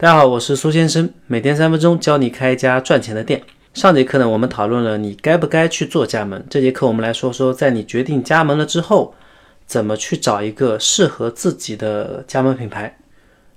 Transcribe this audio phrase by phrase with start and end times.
[0.00, 3.42] 大家好，我是苏先生，每天三分钟教你开一家赚钱的店。
[3.74, 6.40] 上节课呢，我们讨论了你该不该去做加盟。
[6.48, 9.12] 这节课我们来说说，在你决定加盟了之后，
[9.66, 12.96] 怎么去找一个适合自己的加盟品牌。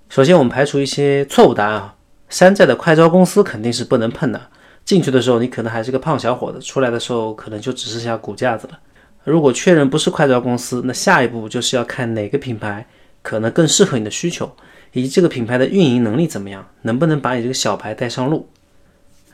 [0.09, 1.93] 首先，我们排除一些错误答案啊。
[2.27, 4.41] 山寨的快招公司肯定是不能碰的。
[4.83, 8.79] 进去的时候，你可能还是个胖小伙子，出来的时候可能就只剩下骨架子了。
[9.25, 12.83] 如果确认不是快招公司，那下一步就是要看哪个品牌
[13.21, 14.51] 可能更适合你的需求，
[14.93, 18.47] 以及这个品牌的运营能力怎么样，能不能把你这个小牌带上路。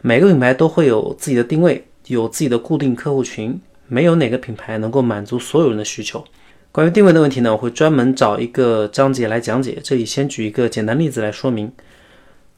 [0.02, 6.23] 每个品牌都会有自己的定位，有自己的固定客户群，没有哪个品牌能够满足所有人的需求。
[6.72, 9.80] 关于定位的问题呢，我会专门找一个章节来讲解。
[9.84, 11.72] 这里先举一个简单例子来说明。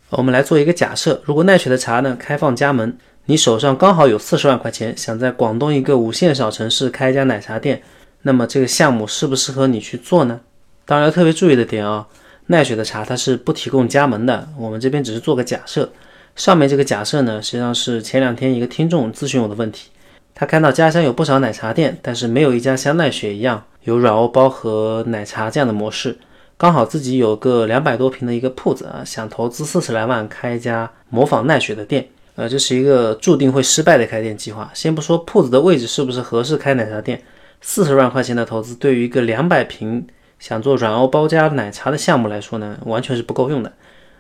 [0.10, 2.92] 我们来做一个假设：如果奈雪的茶呢开放加盟，
[3.26, 7.82] 你手上刚好有四十万块钱，想在广东一个五线小城市开一家奶茶店，
[8.24, 10.42] 那么这个项目适不适合你去做呢？
[10.86, 12.08] 当然要特别注意的点啊，
[12.52, 15.88] 奈雪的茶它是不提供加盟的，我们这边只是做个假设。
[16.36, 19.92] 上面这个假设呢，实际上是前两天一个听众咨询我的问题。
[20.34, 26.18] 他看到家乡有不少奶茶店，但是没有一家像奈雪一样有软欧包和奶茶这样的模式。
[26.58, 32.08] 刚好自己有个两百多平的一个铺子啊，想投资四十来万开一家模仿奈雪的店。
[32.34, 34.72] 呃，这是一个注定会失败的开店计划。
[34.74, 37.22] 先不说铺子的位置是不是合适开奶茶店，
[37.62, 40.08] 四十万块钱的投资对于一个两百平
[40.40, 43.72] 想做软欧包加奶茶的项目来说呢，完全是不够用的。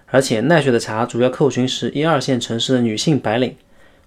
[0.07, 3.55] 而且奈雪的茶主要客户群是一二线城市的女性白领，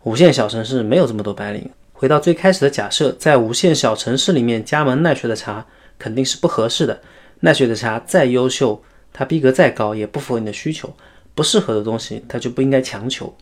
[0.03, 1.71] 五线小城市没有这么多白领。
[1.93, 5.65] 回到最开始的假设，在五线小城市里面加盟奈雪的茶
[5.99, 7.01] 肯定是不合适的。
[7.41, 8.83] 奈雪的茶再优秀，
[9.13, 10.93] 它逼格再高，也不符合你的需求。
[11.35, 13.33] 不适合的东西，它就不应该强求。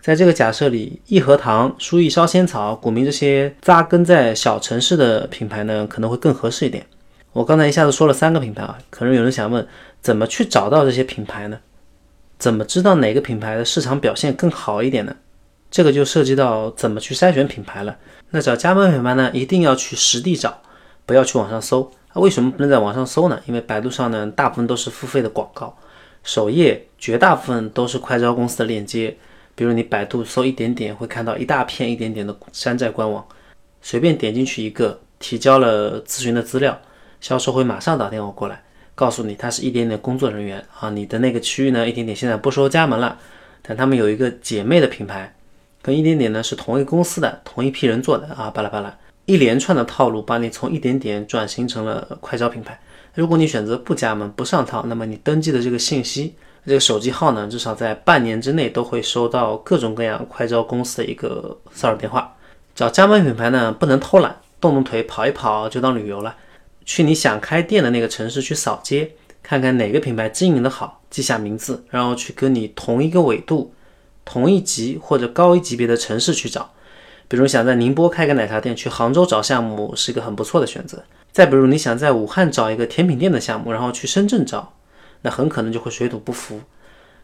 [0.00, 6.86] 在这个假设里，益禾堂、书艺烧仙草、古茗这些扎根在小城市的品牌呢，可能会更合适一点。
[7.34, 9.66] 我刚才一下子说了三个品牌啊，可能有人想问，
[10.00, 11.58] 怎么去找到这些品牌呢？
[12.38, 15.16] 怎么知道哪个品牌的市场表现更好一点呢？
[15.68, 17.96] 这个就涉及到怎么去筛选品牌了。
[18.30, 20.62] 那找加盟品牌呢，一定要去实地找，
[21.04, 21.90] 不要去网上搜。
[22.14, 23.40] 那为什么不能在网上搜呢？
[23.46, 25.76] 因为百度上呢，大部分都是付费的广告，
[26.22, 29.16] 首页绝大部分都是快招公司的链接。
[29.56, 33.26] 比如你百度搜一点点，会看到一大片一点点的山寨官网，
[33.82, 36.80] 随便点进去一个，提交了咨询的资料，
[37.24, 38.62] 销售会马上打电话过来。
[38.94, 43.16] 告诉你，他是一点点工作人员啊，你的那个区域呢，一点点现在不收加盟了，
[43.62, 45.34] 但他们有一个姐妹的品牌，
[45.80, 52.78] 跟一点点呢是同一公司的，同一批人做的啊，巴拉巴拉，一连串的套路把你从一点点转型成了快招品牌。
[53.14, 56.34] 如果你选择不加盟不上套，那么你登记的这个信息，
[56.66, 62.36] 这个手机号呢，至少在半年之内都会收到各种各样快招公司的一个骚扰电话。
[62.74, 66.36] 找加盟品牌呢，不能偷懒，动动腿跑一跑就当旅游了。
[66.84, 69.12] 去你想开店的那个城市去扫街，
[69.42, 73.72] 看看哪个品牌经营的好，记下名字，然后去跟你同一个纬度、
[74.24, 76.70] 同一级或者高一级别的城市去找。
[77.26, 81.02] 比如想在宁波开个奶茶店，去杭州找项目是一个很不错的选择。
[81.32, 84.74] 再比如你想在武汉找一个甜品店的项目，然后去深圳找，
[85.22, 86.60] 那很可能就会水土不服。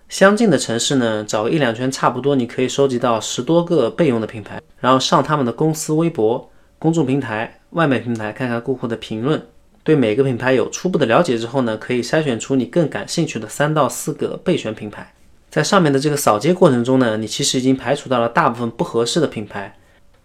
[0.08, 6.49] 相近的城市呢，找个一两圈差不多，你可以收集到十多个备用的品牌，然后上他们的公司微博、
[6.80, 7.58] 公众平台。
[7.70, 9.40] 外卖平台看看顾客的评论，
[9.84, 15.12] 对每个品牌有初步的了解之后呢，可以筛选出你更感兴趣的三到四个备选品牌。
[15.50, 19.76] 在上面的这个扫街过程中呢，你其实已经排除到了大部分不合适的品牌。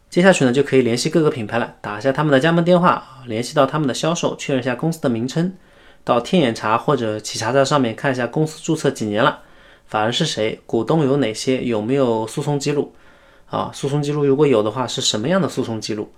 [0.10, 5.54] 接下去呢，就可以联系各个品牌了，打一下他们的加盟电话，联系到他们的销售，确认一下公司的名称。
[6.04, 9.42] 到天眼查或者企查查上面看一下公司注册几年了，
[9.86, 12.94] 法人是谁，股东有哪些，有没有诉讼记录？
[13.48, 16.12] 啊，诉讼记录如果有的话，是什么样的诉讼记录？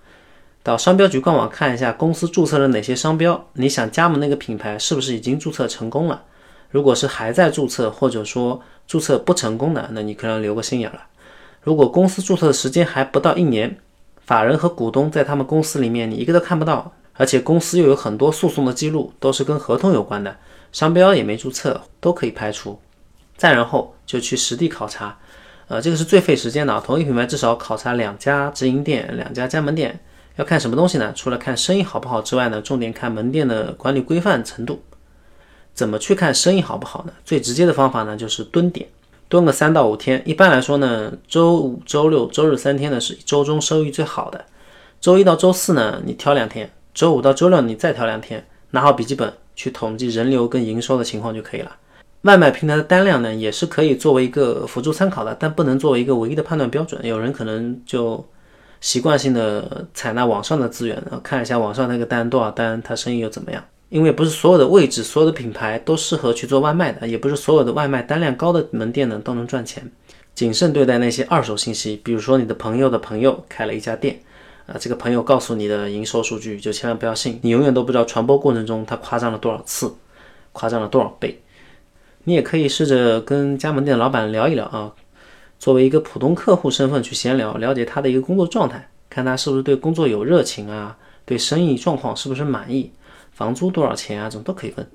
[0.67, 6.23] 到商标局官网看一下公司注册了哪些商标，你想加盟那个品牌是不是已经注册成功了？
[6.71, 11.03] 如果是还在注册，或者说注册不成功的，那你可能留个心眼了。
[11.61, 13.77] 如果公司注册的时间还不到一年，
[14.25, 20.35] 法人和股东在他们公司里面你一个都看不到，而且公司又有很多诉讼的记录，都是跟合同有关的，
[20.73, 22.77] 商标也没注册，都可以排除。
[23.37, 25.17] 再然后就去实地考察，
[25.69, 29.97] 呃，这个是最费时间的，同一品牌至少考察两家直营店，两家加盟店。
[30.37, 31.11] 要看什么东西呢？
[31.15, 34.81] 除了看生意好不好之外呢，重点看门店的管理规范程度。
[35.73, 37.13] 怎么去看生意好不好呢？
[37.25, 38.87] 最直接的方法呢，就是蹲点，
[39.27, 40.21] 蹲个三到五天。
[40.25, 44.45] 一般来说呢，周五、周六、周日三天呢是周中收益最好的。
[45.01, 48.45] 周一到周四呢，你挑两天；周五到周六你再挑两天。
[48.71, 51.75] 拿好笔记本去统计人流跟营收的情况就可以了。
[52.21, 57.03] 外卖平台的单量呢，也是可以作为一个辅助参考的，但不能作为一个唯一的判断标准。
[57.03, 58.23] 有人可能就。
[58.81, 63.63] 习惯性的采纳网上的资源，然后看一下网上那个单多少单，他生意又怎么样？
[63.89, 69.89] 因为不是所有的位置、所有的品牌都适合去做外卖的，也不是所有的外卖单量高的门店呢都能赚钱。
[70.35, 74.19] 谨慎对待那些二手信息，比如说你的朋友的朋友开了一家店，
[74.65, 79.91] 啊，这个朋友告诉你的营收数据就千万不要信，你永远都不知道传播过程中他夸张了多少次，
[80.51, 81.41] 夸张了多少倍。
[82.25, 84.91] 你也可以试着跟加盟店老板聊一聊啊，
[85.59, 92.91] 作为一个普通客户身份去闲聊，了解他的一个工作状态，看他是不是对工作有热情啊，对生意状况是不是满意，
[93.31, 94.87] 房租多少钱啊，这种都可以问。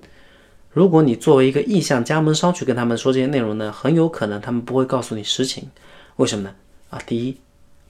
[0.70, 5.68] 如果你作为一个意向加盟商去跟他们说这些内容呢，很有可能他们不会告诉你实情。
[6.16, 6.54] 为什么呢？
[6.90, 7.36] 啊，第一，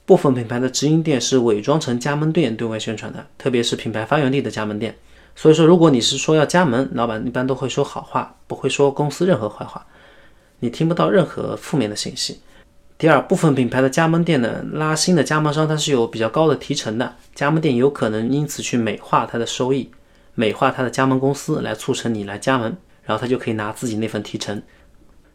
[0.05, 4.97] 部分品牌的直营店是伪装成加盟店对外宣传的，特别是品牌发源地的加盟店。
[5.37, 9.87] 所以说，如果你是说要加盟，老板一般都会说好话，不会说公司任何坏话，
[10.59, 12.41] 你听不到任何负面的信息。
[13.03, 19.91] 第二，部分品牌的加盟店呢，拉新的加盟商它是有比较高的提成的，加盟店有可能因此去美化它的收益。
[20.35, 24.63] 美化他的加盟公司来促成你来加盟，然后他就可以拿自己那份提成。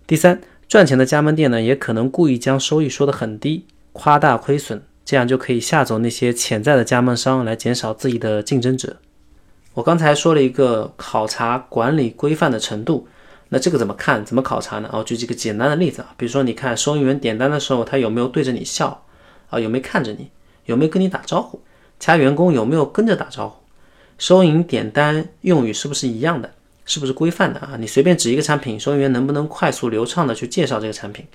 [0.07, 8.95] 第三，赚钱的加盟店呢，也可能故意将收益说得很低，夸大亏损，这样就可以吓走那些潜在的加盟商，来减少自己的竞争者。
[9.73, 13.09] 我刚才说了一个考察管理规范的程度，
[13.49, 14.23] 那这个怎么看？
[14.25, 14.89] 怎么考察呢？
[14.91, 19.03] 哦，举几个简单的例子啊，比如说你看收银员点单的时候，他有没有对着你笑
[19.49, 19.59] 啊？
[19.59, 20.29] 有没有看着你？
[20.65, 21.61] 有没有跟你打招呼？
[21.99, 23.55] 其他员工有没有跟着打招呼？
[24.17, 26.51] 收银点单用语是不是一样的？
[26.85, 27.75] 是不是规范的啊？
[27.77, 31.25] 你随便指一个产品，收银员能不能快速流畅的去介绍这个产品？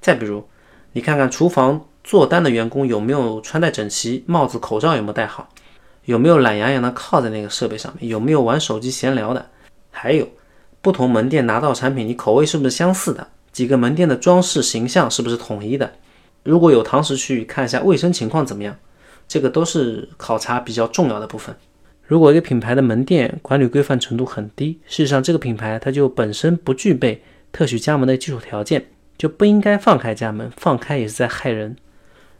[0.00, 0.44] 再比如，
[0.92, 5.48] 你看看厨房做单的员工有没有穿戴整齐，帽子口罩有没有戴好，
[6.04, 9.50] 有没有懒洋洋的靠在那个设备上面，有没有玩手机闲聊的？
[9.90, 10.28] 还有，
[10.82, 13.28] 不同门店拿到产品，你口味是不是相似的？
[13.52, 15.92] 几个门店的装饰形象是不是统一的？
[16.42, 18.76] 如果有堂食去看一下卫生情况怎么样？
[19.28, 21.54] 这个都是考察比较重要的部分。
[22.04, 27.22] 如果一个品牌的门店管理规范程度很低，事实上这个品牌它就本身不具备
[27.52, 28.86] 特许加盟的基础条件，
[29.16, 31.76] 就不应该放开加盟，放开也是在害人。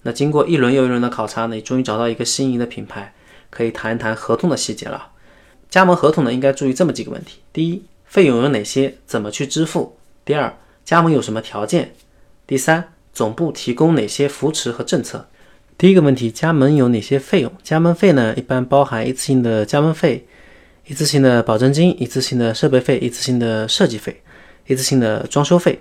[0.02, 3.14] 那经过一轮又一轮的考察呢，你终于找到一个心仪的品牌，
[3.50, 5.10] 可以谈一谈合同的细节了。
[5.69, 9.93] 加盟合同呢，应该注意这么几个问题：第一，费用有哪些，怎么去支付；
[10.25, 10.53] 第二，
[10.85, 11.85] 加盟有什么条件；
[12.45, 15.29] 第三，总部提供哪些扶持和政策。
[15.79, 17.53] 第一个问题，加盟有哪些费用？
[17.62, 20.27] 加盟费呢，一般包含一次性的加盟费、
[20.89, 24.21] 一次性的保证金、一次性的设备费、一次性的设计费、
[24.67, 25.81] 一次性的装修费、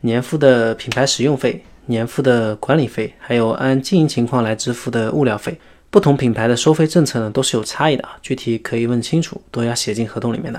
[0.00, 5.60] 年付的品牌使用费、年付的管理费，还有按经营情况来支付的物料费。
[5.90, 10.58] 不同品牌的收费政策呢，都是有差异的啊，具体可以问清楚，都要写进合同里面的。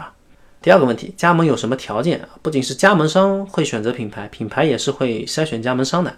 [0.67, 2.27] 第二个问题，加盟有什么条件啊？
[2.41, 6.13] 不仅是加盟商会选择品牌，品牌也是会筛选加盟商的。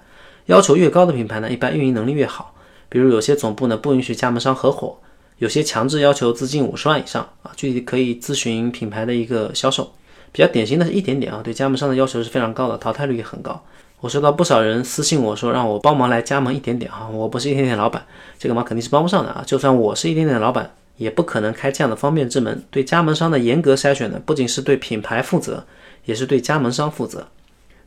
[0.47, 2.55] 要求越高的品牌呢，一般运营能力越好。
[2.89, 4.97] 比如有些总部呢不允许加盟商合伙，
[5.37, 9.91] 有些强制要求资金五十万以上啊，具体可以咨询品牌的一个销售。
[10.31, 13.63] 比较典型的是一点点啊，对加盟商的要求是非常高的，淘汰率也很高。
[13.99, 18.03] 我收到不少人私信我说让我帮忙来加盟一点点啊，我不是一点点老板，
[18.39, 19.43] 这个忙肯定是帮不上的啊。
[19.45, 22.63] 就算我是一点点老板，也不可能开这样的方便之门。
[22.69, 25.65] 对加盟商的严格筛选呢，不仅是对品牌负责，
[26.05, 27.27] 也是对加盟商负责。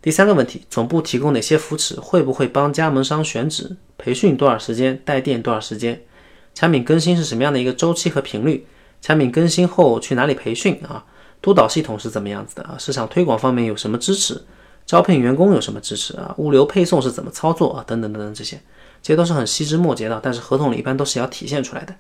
[0.01, 2.01] 第三个问题，总部提供哪些扶持？
[2.01, 3.77] 会不会帮加盟商选址？
[3.99, 5.01] 培训多少时间？
[5.05, 6.03] 带店多少时间？
[6.55, 8.67] 产品更新是什么样的一个周期和频率？
[9.01, 11.05] 产品更新后去哪里培训啊？
[11.41, 12.77] 督导系统是怎么样子的啊？
[12.79, 14.43] 市场推广方面有什么支持？
[14.85, 16.35] 招聘员工有什么支持啊？
[16.39, 17.85] 物流配送是怎么操作啊？
[17.87, 18.61] 等等等等，这些
[19.01, 21.95] 这些都是很细枝末节的，但是合同里一般都是要体现出来的。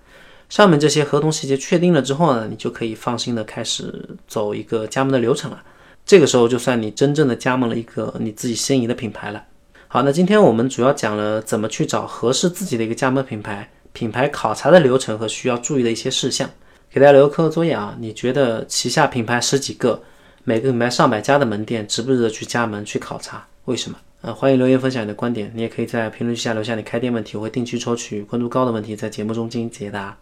[0.52, 5.62] 上面这些合同细节确定了之后呢，你就可以放心的开始走一个加盟的流程了。
[6.04, 9.42] 这个时候就算你真正的加盟了一个你自己心仪的品牌了。
[9.88, 16.50] 好，那今天我们主要讲了怎么去找合适自己的一个加盟品牌，品牌考察的流程和需要注意的一些事项，
[16.90, 17.96] 给大家留个课后作业啊。
[17.98, 20.02] 你觉得旗下品牌十几个，
[20.44, 23.42] 每个品牌上百家的门店，值不值得去加盟去考察？
[23.64, 23.96] 为什么？
[24.20, 30.14] 呃，欢迎留言分享你的观点，你也可以在评论区下留下你开店问题，我会定期抽取关注高的问题，在节目中进行解答。